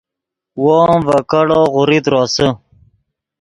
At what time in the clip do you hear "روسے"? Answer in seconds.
2.13-2.47